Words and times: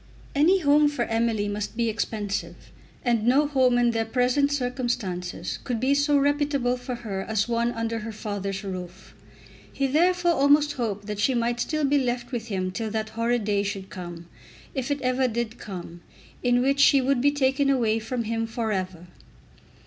Any 0.33 0.61
home 0.61 0.87
for 0.87 1.05
Emily 1.05 1.47
must 1.47 1.77
be 1.77 1.87
expensive; 1.87 2.55
and 3.05 3.23
no 3.27 3.45
home 3.45 3.77
in 3.77 3.91
their 3.91 4.03
present 4.03 4.51
circumstances 4.51 5.59
could 5.63 5.79
be 5.79 5.93
so 5.93 6.17
reputable 6.17 6.75
for 6.75 6.95
her 7.05 7.21
as 7.21 7.47
one 7.47 7.71
under 7.73 7.99
her 7.99 8.11
father's 8.11 8.63
roof. 8.63 9.13
He 9.71 9.85
therefore 9.85 10.31
almost 10.31 10.73
hoped 10.73 11.05
that 11.05 11.19
she 11.19 11.35
might 11.35 11.59
still 11.59 11.85
be 11.85 11.99
left 11.99 12.31
with 12.31 12.47
him 12.47 12.71
till 12.71 12.89
that 12.89 13.09
horrid 13.09 13.43
day 13.45 13.61
should 13.61 13.91
come, 13.91 14.27
if 14.73 14.89
it 14.89 15.01
ever 15.03 15.27
did 15.27 15.59
come, 15.59 16.01
in 16.41 16.63
which 16.63 16.79
she 16.79 16.99
would 16.99 17.21
be 17.21 17.29
taken 17.29 17.69
away 17.69 17.99
from 17.99 18.23
him 18.23 18.47
for 18.47 18.71
ever. 18.71 19.05